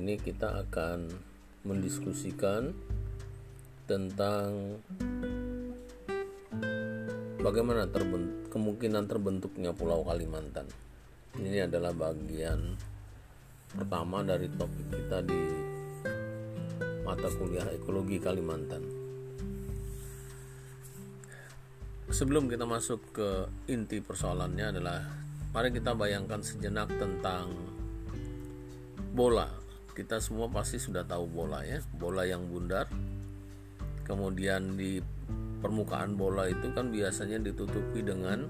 ini 0.00 0.16
kita 0.16 0.64
akan 0.64 1.12
mendiskusikan 1.68 2.72
tentang 3.84 4.80
bagaimana 7.36 7.84
terbent 7.84 8.48
kemungkinan 8.48 9.04
terbentuknya 9.04 9.76
Pulau 9.76 10.00
Kalimantan. 10.00 10.64
Ini 11.36 11.68
adalah 11.68 11.92
bagian 11.92 12.80
pertama 13.76 14.24
dari 14.24 14.48
topik 14.48 14.88
kita 14.88 15.20
di 15.20 15.42
mata 17.04 17.28
kuliah 17.36 17.68
ekologi 17.68 18.16
Kalimantan. 18.16 18.80
Sebelum 22.08 22.48
kita 22.48 22.64
masuk 22.64 23.04
ke 23.12 23.28
inti 23.68 24.00
persoalannya 24.00 24.64
adalah 24.64 24.98
mari 25.52 25.68
kita 25.76 25.92
bayangkan 25.92 26.40
sejenak 26.40 26.88
tentang 26.96 27.52
bola 29.12 29.59
kita 30.00 30.16
semua 30.16 30.48
pasti 30.48 30.80
sudah 30.80 31.04
tahu 31.04 31.28
bola 31.28 31.60
ya. 31.60 31.84
Bola 31.92 32.24
yang 32.24 32.48
bundar. 32.48 32.88
Kemudian 34.08 34.80
di 34.80 34.96
permukaan 35.60 36.16
bola 36.16 36.48
itu 36.48 36.72
kan 36.72 36.88
biasanya 36.88 37.36
ditutupi 37.36 38.00
dengan 38.00 38.48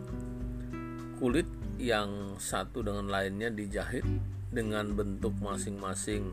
kulit 1.19 1.51
yang 1.83 2.39
satu 2.39 2.87
dengan 2.87 3.11
lainnya 3.11 3.51
dijahit 3.51 4.07
dengan 4.55 4.95
bentuk 4.95 5.35
masing-masing. 5.43 6.31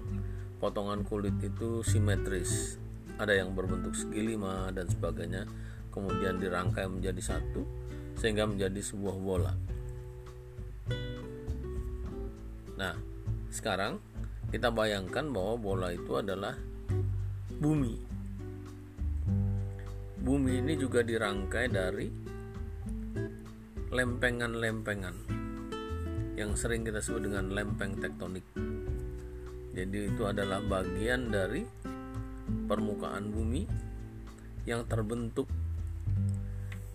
Potongan 0.61 1.02
kulit 1.02 1.34
itu 1.41 1.81
simetris. 1.81 2.77
Ada 3.17 3.41
yang 3.41 3.58
berbentuk 3.58 3.97
segi 3.97 4.22
lima 4.22 4.69
dan 4.69 4.86
sebagainya 4.86 5.50
kemudian 5.89 6.38
dirangkai 6.38 6.86
menjadi 6.86 7.34
satu 7.34 7.66
sehingga 8.22 8.45
menjadi 8.45 8.86
sebuah 8.86 9.17
bola. 9.17 9.53
Nah 12.78 12.94
sekarang 13.50 13.97
kita 14.48 14.72
bayangkan 14.72 15.28
bahwa 15.28 15.56
bola 15.59 15.90
itu 15.92 16.20
adalah 16.20 16.56
bumi. 17.59 18.00
Bumi 20.23 20.53
ini 20.64 20.73
juga 20.80 21.03
dirangkai 21.03 21.66
dari 21.67 22.08
lempengan-lempengan 23.92 25.16
yang 26.38 26.53
sering 26.53 26.86
kita 26.86 27.02
sebut 27.02 27.28
dengan 27.28 27.50
lempeng 27.52 27.98
tektonik. 27.98 28.45
Jadi 29.73 29.98
itu 30.09 30.23
adalah 30.23 30.62
bagian 30.62 31.34
dari 31.34 31.66
permukaan 32.68 33.31
bumi 33.34 33.64
yang 34.68 34.84
terbentuk 34.86 35.48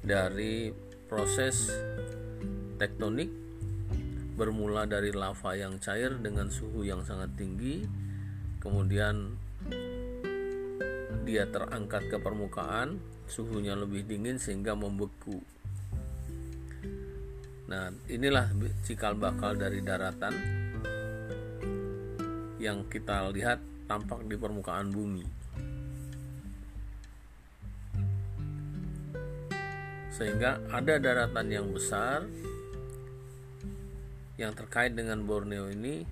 dari 0.04 0.70
proses 1.08 1.72
tektonik 2.76 3.41
bermula 4.32 4.88
dari 4.88 5.12
lava 5.12 5.52
yang 5.52 5.76
cair 5.76 6.16
dengan 6.18 6.48
suhu 6.48 6.82
yang 6.82 7.04
sangat 7.04 7.32
tinggi, 7.36 7.84
kemudian 8.58 9.36
dia 11.22 11.46
terangkat 11.48 12.08
ke 12.10 12.16
permukaan, 12.18 12.98
suhunya 13.28 13.76
lebih 13.78 14.08
dingin 14.08 14.40
sehingga 14.40 14.74
membeku. 14.74 15.38
Nah, 17.70 17.88
inilah 18.10 18.52
cikal 18.84 19.16
bakal 19.16 19.56
dari 19.56 19.80
daratan 19.80 20.34
yang 22.60 22.84
kita 22.86 23.32
lihat 23.32 23.58
tampak 23.88 24.28
di 24.28 24.36
permukaan 24.36 24.92
bumi. 24.92 25.24
Sehingga 30.12 30.60
ada 30.68 31.00
daratan 31.00 31.48
yang 31.48 31.66
besar 31.72 32.28
yang 34.40 34.56
terkait 34.56 34.96
dengan 34.96 35.20
Borneo 35.24 35.68
ini 35.68 36.04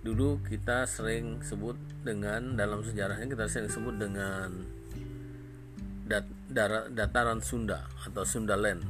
dulu 0.00 0.40
kita 0.40 0.88
sering 0.88 1.44
sebut 1.44 1.76
dengan 2.00 2.56
dalam 2.56 2.80
sejarahnya 2.80 3.28
kita 3.28 3.46
sering 3.52 3.68
sebut 3.68 4.00
dengan 4.00 4.48
dat, 6.08 6.26
dataran 6.90 7.44
Sunda 7.44 7.86
atau 8.02 8.24
Sundaland. 8.26 8.82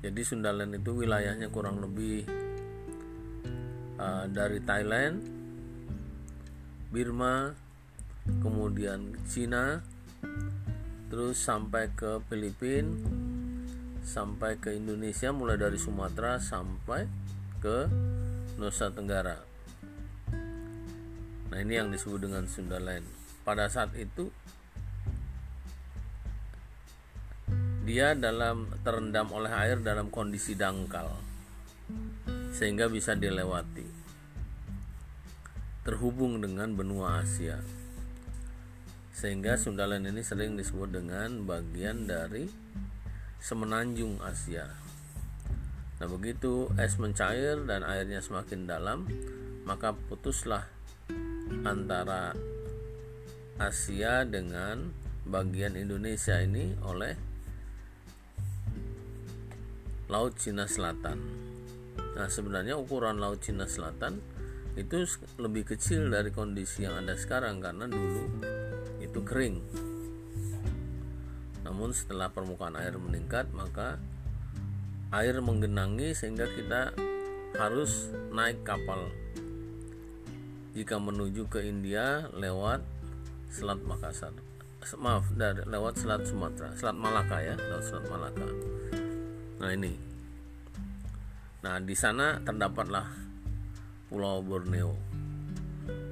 Jadi 0.00 0.20
Sundaland 0.24 0.74
itu 0.74 0.96
wilayahnya 0.96 1.52
kurang 1.52 1.78
lebih 1.84 2.24
uh, 4.00 4.24
dari 4.32 4.64
Thailand, 4.64 5.22
Birma, 6.90 7.52
kemudian 8.40 9.12
Cina, 9.28 9.82
terus 11.12 11.36
sampai 11.36 11.90
ke 11.92 12.22
Filipina, 12.30 12.90
sampai 14.06 14.62
ke 14.62 14.70
Indonesia 14.70 15.34
mulai 15.34 15.58
dari 15.58 15.74
Sumatera 15.74 16.38
sampai 16.38 17.10
ke 17.58 17.90
Nusa 18.54 18.94
Tenggara. 18.94 19.42
Nah, 21.50 21.58
ini 21.58 21.74
yang 21.74 21.90
disebut 21.90 22.22
dengan 22.22 22.46
Sundaland. 22.46 23.02
Pada 23.42 23.66
saat 23.66 23.90
itu 23.98 24.30
dia 27.86 28.14
dalam 28.18 28.70
terendam 28.82 29.30
oleh 29.30 29.50
air 29.50 29.78
dalam 29.78 30.10
kondisi 30.10 30.58
dangkal 30.58 31.06
sehingga 32.50 32.90
bisa 32.90 33.14
dilewati 33.14 33.86
terhubung 35.86 36.42
dengan 36.42 36.74
benua 36.74 37.22
Asia 37.22 37.62
sehingga 39.14 39.54
Sundaland 39.54 40.02
ini 40.10 40.18
sering 40.26 40.58
disebut 40.58 40.98
dengan 40.98 41.46
bagian 41.46 42.10
dari 42.10 42.50
semenanjung 43.40 44.20
Asia. 44.22 44.68
Nah, 45.96 46.08
begitu 46.12 46.68
es 46.76 47.00
mencair 47.00 47.64
dan 47.64 47.80
airnya 47.80 48.20
semakin 48.20 48.68
dalam, 48.68 49.08
maka 49.64 49.96
putuslah 49.96 50.68
antara 51.64 52.36
Asia 53.56 54.28
dengan 54.28 54.92
bagian 55.24 55.74
Indonesia 55.74 56.36
ini 56.38 56.76
oleh 56.84 57.16
Laut 60.06 60.38
Cina 60.38 60.68
Selatan. 60.70 61.18
Nah, 62.14 62.28
sebenarnya 62.28 62.76
ukuran 62.78 63.18
Laut 63.18 63.40
Cina 63.42 63.64
Selatan 63.64 64.20
itu 64.76 65.08
lebih 65.40 65.64
kecil 65.64 66.12
dari 66.12 66.28
kondisi 66.28 66.84
yang 66.84 67.00
ada 67.00 67.16
sekarang 67.16 67.64
karena 67.64 67.88
dulu 67.88 68.28
itu 69.00 69.20
kering 69.24 69.64
namun 71.66 71.90
setelah 71.90 72.30
permukaan 72.30 72.78
air 72.78 72.94
meningkat, 72.94 73.50
maka 73.50 73.98
air 75.10 75.34
menggenangi 75.42 76.14
sehingga 76.14 76.46
kita 76.46 76.94
harus 77.58 78.14
naik 78.30 78.62
kapal. 78.62 79.10
Jika 80.78 81.02
menuju 81.02 81.50
ke 81.50 81.66
India 81.66 82.30
lewat 82.38 82.86
Selat 83.50 83.82
Makassar. 83.82 84.30
Maaf, 85.02 85.26
dari 85.34 85.66
lewat 85.66 85.98
Selat 85.98 86.22
Sumatera, 86.22 86.70
Selat 86.78 86.94
Malaka 86.94 87.42
ya, 87.42 87.58
lewat 87.58 87.82
Selat 87.82 88.06
Malaka. 88.06 88.46
Nah, 89.58 89.70
ini. 89.74 89.98
Nah, 91.66 91.82
di 91.82 91.94
sana 91.98 92.38
terdapatlah 92.46 93.10
Pulau 94.06 94.38
Borneo. 94.38 94.94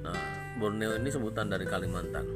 Nah, 0.03 0.19
Borneo 0.59 0.99
ini 0.99 1.07
sebutan 1.07 1.47
dari 1.47 1.63
Kalimantan. 1.63 2.27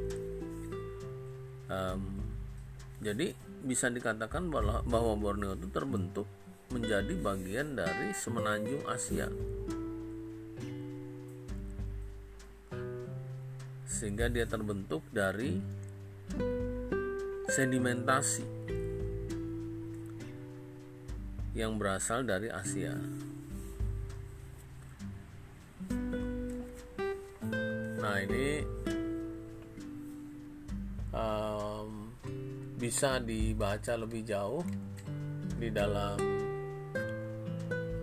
Jadi 3.00 3.32
bisa 3.64 3.88
dikatakan 3.88 4.52
bahwa, 4.52 5.16
Borneo 5.16 5.56
itu 5.56 5.68
terbentuk 5.72 6.28
menjadi 6.68 7.16
bagian 7.16 7.76
dari 7.76 8.12
semenanjung 8.12 8.84
Asia. 8.84 9.28
Sehingga 13.88 14.28
dia 14.32 14.44
terbentuk 14.48 15.04
dari 15.12 15.60
sedimentasi 17.50 18.44
yang 21.56 21.76
berasal 21.76 22.22
dari 22.22 22.48
Asia. 22.48 22.94
Nah, 28.00 28.16
ini 28.24 28.64
bisa 32.90 33.22
dibaca 33.22 33.94
lebih 33.94 34.26
jauh 34.26 34.66
di 35.62 35.70
dalam 35.70 36.18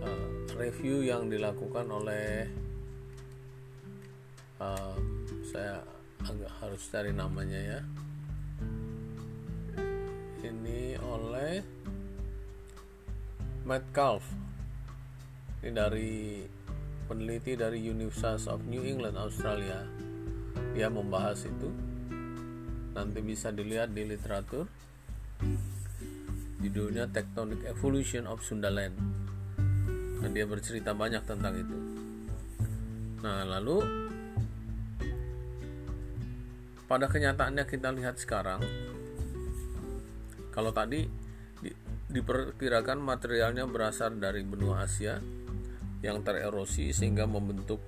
uh, 0.00 0.32
review 0.56 1.04
yang 1.04 1.28
dilakukan 1.28 1.84
oleh 1.92 2.48
uh, 4.56 4.96
saya 5.44 5.84
agak 6.24 6.48
harus 6.64 6.80
cari 6.88 7.12
namanya 7.12 7.60
ya. 7.60 7.80
Ini 10.48 10.96
oleh 11.04 11.60
Matt 13.68 13.92
Calf. 13.92 14.24
Ini 15.60 15.68
dari 15.68 16.48
peneliti 17.04 17.60
dari 17.60 17.84
University 17.84 18.48
of 18.48 18.64
New 18.64 18.88
England 18.88 19.20
Australia. 19.20 19.84
Dia 20.72 20.88
membahas 20.88 21.44
itu. 21.44 21.68
Nanti 22.96 23.20
bisa 23.20 23.52
dilihat 23.52 23.92
di 23.92 24.08
literatur 24.08 24.77
judulnya 26.58 27.06
Tectonic 27.10 27.64
Evolution 27.66 28.26
of 28.26 28.42
Sundaland 28.42 28.94
nah, 30.18 30.30
dia 30.30 30.44
bercerita 30.44 30.94
banyak 30.94 31.22
tentang 31.26 31.54
itu 31.54 31.78
Nah, 33.18 33.42
lalu 33.42 33.82
pada 36.86 37.10
kenyataannya 37.10 37.66
kita 37.66 37.90
lihat 37.90 38.14
sekarang 38.22 38.62
kalau 40.54 40.70
tadi 40.70 41.02
di, 41.58 41.70
diperkirakan 42.14 43.02
materialnya 43.02 43.66
berasal 43.66 44.14
dari 44.22 44.46
benua 44.46 44.86
Asia 44.86 45.18
yang 45.98 46.22
tererosi 46.22 46.94
sehingga 46.94 47.26
membentuk 47.26 47.82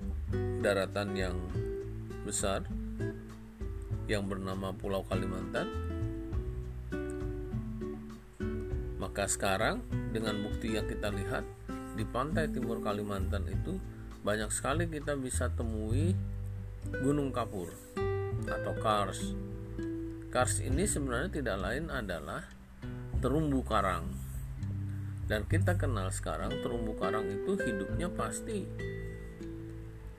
daratan 0.59 1.15
yang 1.15 1.35
besar 2.27 2.67
yang 4.11 4.27
bernama 4.27 4.75
Pulau 4.75 5.07
Kalimantan. 5.07 5.90
Maka 9.11 9.27
sekarang 9.27 9.83
dengan 10.15 10.39
bukti 10.39 10.71
yang 10.71 10.87
kita 10.87 11.11
lihat 11.11 11.43
di 11.99 12.07
pantai 12.07 12.47
timur 12.47 12.79
Kalimantan 12.79 13.43
itu 13.43 13.75
banyak 14.23 14.47
sekali 14.55 14.87
kita 14.87 15.19
bisa 15.19 15.51
temui 15.51 16.15
gunung 17.03 17.35
kapur 17.35 17.75
atau 18.47 18.71
kars. 18.79 19.35
Kars 20.31 20.63
ini 20.63 20.87
sebenarnya 20.87 21.27
tidak 21.27 21.59
lain 21.59 21.91
adalah 21.91 22.47
terumbu 23.19 23.59
karang. 23.67 24.07
Dan 25.27 25.43
kita 25.43 25.75
kenal 25.75 26.07
sekarang 26.15 26.63
terumbu 26.63 26.95
karang 26.95 27.27
itu 27.27 27.59
hidupnya 27.59 28.07
pasti 28.15 28.63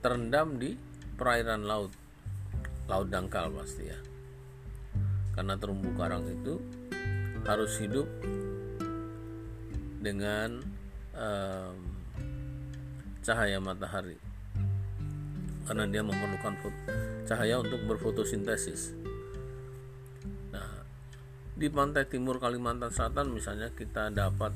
terendam 0.05 0.61
di 0.61 0.77
perairan 1.17 1.65
laut. 1.65 1.89
Laut 2.85 3.09
dangkal 3.09 3.57
pasti 3.57 3.89
ya. 3.89 3.97
Karena 5.33 5.57
terumbu 5.57 5.97
karang 5.97 6.29
itu 6.29 6.61
harus 7.49 7.73
hidup 7.81 8.05
dengan 10.03 10.59
um, 11.15 11.77
cahaya 13.23 13.63
matahari 13.63 14.19
karena 15.63 15.87
dia 15.87 16.03
memerlukan 16.03 16.59
cahaya 17.23 17.63
untuk 17.63 17.79
berfotosintesis. 17.87 18.91
Nah, 20.51 20.83
di 21.55 21.71
pantai 21.71 22.03
timur 22.03 22.35
Kalimantan 22.35 22.91
Selatan 22.91 23.31
misalnya 23.31 23.71
kita 23.71 24.11
dapat 24.11 24.51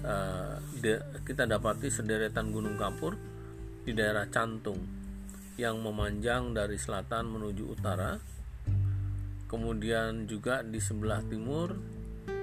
uh, 0.00 0.56
de, 0.80 0.96
kita 1.28 1.44
dapati 1.44 1.92
sederetan 1.92 2.56
gunung 2.56 2.80
kapur 2.80 3.20
di 3.84 3.92
daerah 3.92 4.24
Cantung 4.32 4.80
yang 5.60 5.80
memanjang 5.80 6.52
dari 6.56 6.76
selatan 6.76 7.32
menuju 7.32 7.64
utara. 7.76 8.16
Kemudian 9.46 10.26
juga 10.26 10.60
di 10.60 10.82
sebelah 10.82 11.22
timur 11.22 11.95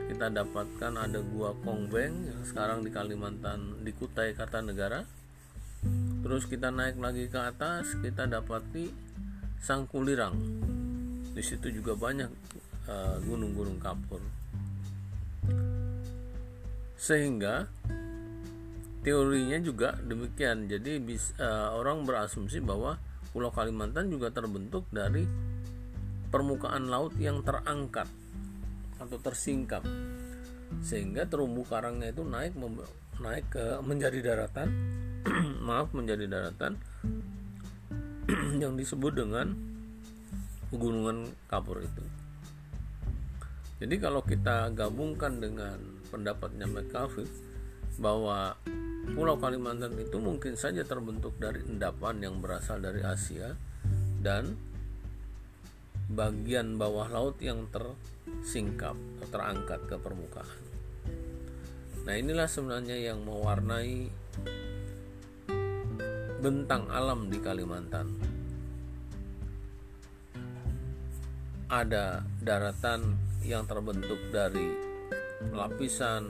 kita 0.09 0.27
dapatkan 0.27 0.94
ada 1.00 1.19
gua 1.23 1.55
Kongbeng 1.63 2.44
sekarang 2.44 2.83
di 2.83 2.91
Kalimantan 2.91 3.83
di 3.85 3.91
Kutai 3.95 4.35
Kartanegara. 4.35 5.03
Terus 6.23 6.47
kita 6.47 6.71
naik 6.71 7.00
lagi 7.00 7.27
ke 7.27 7.39
atas 7.39 8.00
kita 8.00 8.27
dapati 8.27 8.88
Sangkulirang 9.63 10.35
di 11.33 11.41
situ 11.41 11.71
juga 11.73 11.95
banyak 11.95 12.29
uh, 12.88 13.17
gunung-gunung 13.23 13.81
kapur. 13.81 14.21
Sehingga 17.00 17.67
teorinya 19.03 19.59
juga 19.59 19.97
demikian. 20.00 20.71
Jadi 20.71 21.00
bis, 21.01 21.35
uh, 21.41 21.75
orang 21.75 22.07
berasumsi 22.07 22.63
bahwa 22.63 22.95
Pulau 23.33 23.50
Kalimantan 23.50 24.13
juga 24.13 24.29
terbentuk 24.29 24.85
dari 24.94 25.25
permukaan 26.29 26.85
laut 26.85 27.17
yang 27.17 27.41
terangkat 27.41 28.05
atau 28.98 29.18
tersingkap. 29.22 29.86
Sehingga 30.81 31.30
terumbu 31.30 31.63
karangnya 31.66 32.10
itu 32.10 32.25
naik 32.25 32.57
naik 33.22 33.45
ke 33.54 33.66
menjadi 33.86 34.34
daratan. 34.34 34.69
Maaf 35.68 35.94
menjadi 35.94 36.25
daratan. 36.28 36.81
Yang 38.62 38.74
disebut 38.86 39.13
dengan 39.13 39.54
pegunungan 40.74 41.30
kapur 41.45 41.86
itu. 41.86 42.04
Jadi 43.84 43.95
kalau 44.00 44.24
kita 44.24 44.72
gabungkan 44.74 45.38
dengan 45.38 45.78
pendapatnya 46.10 46.66
McCaffrey 46.66 47.28
bahwa 48.00 48.57
Pulau 49.12 49.36
Kalimantan 49.36 49.94
itu 50.00 50.18
mungkin 50.18 50.56
saja 50.56 50.88
terbentuk 50.88 51.36
dari 51.36 51.60
endapan 51.68 52.24
yang 52.24 52.39
berasal 52.39 52.80
dari 52.80 53.04
Asia 53.04 53.54
dan 54.24 54.56
bagian 56.11 56.75
bawah 56.75 57.07
laut 57.07 57.39
yang 57.39 57.67
tersingkap 57.71 58.95
atau 58.95 59.27
terangkat 59.31 59.79
ke 59.88 59.95
permukaan. 60.00 60.61
Nah, 62.03 62.19
inilah 62.19 62.51
sebenarnya 62.51 63.00
yang 63.00 63.23
mewarnai 63.23 64.11
bentang 66.44 66.91
alam 66.91 67.31
di 67.31 67.39
Kalimantan. 67.39 68.11
Ada 71.71 72.21
daratan 72.44 73.15
yang 73.47 73.63
terbentuk 73.63 74.19
dari 74.35 74.67
lapisan 75.55 76.27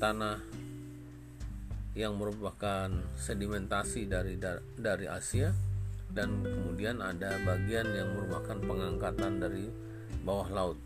tanah 0.00 0.40
yang 1.92 2.16
merupakan 2.16 2.88
sedimentasi 3.20 4.08
dari 4.08 4.40
dari 4.80 5.06
Asia 5.06 5.71
dan 6.12 6.44
kemudian 6.44 7.00
ada 7.00 7.40
bagian 7.44 7.88
yang 7.92 8.12
merupakan 8.12 8.56
pengangkatan 8.60 9.40
dari 9.40 9.66
bawah 10.24 10.48
laut. 10.52 10.78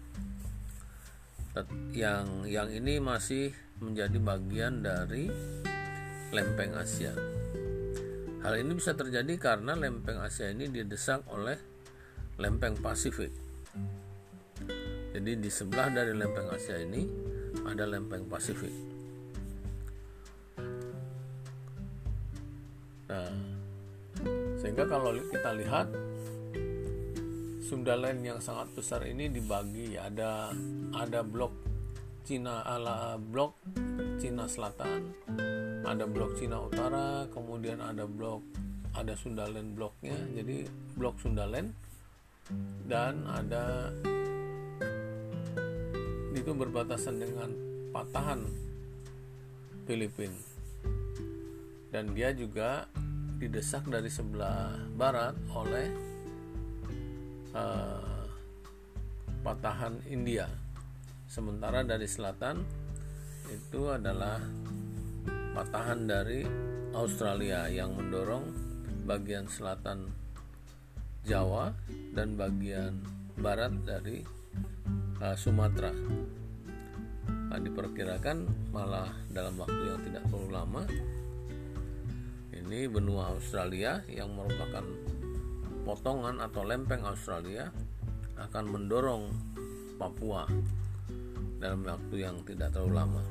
Yang 1.96 2.26
yang 2.52 2.68
ini 2.68 3.00
masih 3.00 3.50
menjadi 3.80 4.18
bagian 4.20 4.84
dari 4.84 5.26
lempeng 6.30 6.72
Asia. 6.76 7.12
Hal 8.44 8.54
ini 8.62 8.78
bisa 8.78 8.94
terjadi 8.94 9.34
karena 9.40 9.74
lempeng 9.74 10.22
Asia 10.22 10.52
ini 10.52 10.70
didesak 10.70 11.26
oleh 11.32 11.58
lempeng 12.38 12.78
Pasifik. 12.78 13.32
Jadi 15.16 15.32
di 15.40 15.50
sebelah 15.50 15.88
dari 15.88 16.12
lempeng 16.12 16.52
Asia 16.52 16.76
ini 16.76 17.08
ada 17.64 17.88
lempeng 17.88 18.28
Pasifik. 18.28 18.74
Nah, 23.06 23.55
sehingga 24.60 24.88
kalau 24.88 25.12
kita 25.28 25.50
lihat 25.56 25.88
Sundaland 27.66 28.22
yang 28.22 28.38
sangat 28.38 28.70
besar 28.78 29.02
ini 29.10 29.26
dibagi 29.26 29.98
ada 29.98 30.54
ada 30.94 31.20
blok 31.26 31.50
Cina 32.22 32.62
ala 32.62 33.18
blok 33.18 33.58
Cina 34.18 34.46
Selatan. 34.46 35.14
Ada 35.86 36.06
blok 36.10 36.34
Cina 36.38 36.62
Utara 36.62 37.26
kemudian 37.30 37.78
ada 37.78 38.06
blok 38.06 38.42
ada 38.94 39.14
Sundaland 39.18 39.74
bloknya. 39.74 40.14
Jadi 40.34 40.66
blok 40.94 41.18
Sundaland 41.18 41.70
dan 42.86 43.26
ada 43.26 43.90
itu 46.34 46.50
berbatasan 46.54 47.18
dengan 47.18 47.50
patahan 47.90 48.46
Filipina. 49.90 50.38
Dan 51.90 52.14
dia 52.14 52.30
juga 52.30 52.86
didesak 53.36 53.84
dari 53.88 54.08
sebelah 54.08 54.72
barat 54.96 55.36
oleh 55.52 55.88
uh, 57.52 58.24
patahan 59.44 60.00
India 60.08 60.48
sementara 61.28 61.84
dari 61.84 62.08
selatan 62.08 62.64
itu 63.52 63.92
adalah 63.92 64.40
patahan 65.54 66.00
dari 66.08 66.42
Australia 66.96 67.68
yang 67.68 67.94
mendorong 67.94 68.44
bagian 69.06 69.46
selatan 69.46 70.10
Jawa 71.26 71.74
dan 72.14 72.38
bagian 72.38 73.02
barat 73.36 73.74
dari 73.82 74.22
uh, 75.20 75.36
Sumatera. 75.36 75.92
Nah, 77.46 77.60
diperkirakan 77.62 78.70
malah 78.70 79.10
dalam 79.30 79.58
waktu 79.58 79.82
yang 79.86 80.00
tidak 80.06 80.22
terlalu 80.30 80.50
lama 80.54 80.82
ini 82.66 82.90
benua 82.90 83.30
Australia 83.30 84.02
yang 84.10 84.34
merupakan 84.34 84.82
potongan 85.86 86.42
atau 86.42 86.66
lempeng 86.66 87.06
Australia 87.06 87.70
akan 88.36 88.64
mendorong 88.66 89.30
Papua 89.96 90.44
dalam 91.62 91.86
waktu 91.86 92.26
yang 92.26 92.42
tidak 92.42 92.74
terlalu 92.74 92.92
lama. 93.00 93.24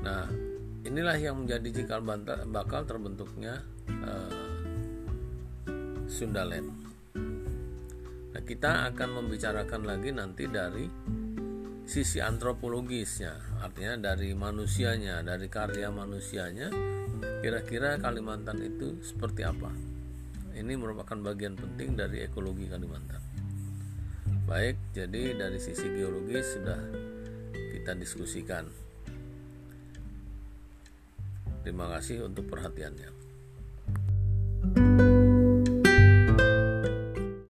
Nah, 0.00 0.24
inilah 0.86 1.18
yang 1.18 1.44
menjadi 1.44 1.82
cikal 1.82 2.00
bakal 2.48 2.86
terbentuknya 2.86 3.60
uh, 4.06 4.46
Sundaland. 6.06 6.70
Nah, 8.32 8.42
kita 8.46 8.94
akan 8.94 9.20
membicarakan 9.20 9.82
lagi 9.84 10.14
nanti 10.14 10.46
dari 10.48 10.86
sisi 11.86 12.22
antropologisnya, 12.22 13.58
artinya 13.60 14.14
dari 14.14 14.32
manusianya, 14.32 15.20
dari 15.20 15.46
karya 15.50 15.92
manusianya, 15.92 16.95
kira-kira 17.46 17.94
Kalimantan 18.02 18.58
itu 18.58 18.98
seperti 19.06 19.46
apa. 19.46 19.70
Ini 20.50 20.74
merupakan 20.74 21.14
bagian 21.14 21.54
penting 21.54 21.94
dari 21.94 22.26
ekologi 22.26 22.66
Kalimantan. 22.66 23.22
Baik, 24.50 24.74
jadi 24.90 25.38
dari 25.38 25.54
sisi 25.62 25.86
geologis 25.86 26.58
sudah 26.58 26.74
kita 27.70 27.94
diskusikan. 27.94 28.66
Terima 31.62 31.86
kasih 31.94 32.26
untuk 32.26 32.50
perhatiannya. 32.50 33.14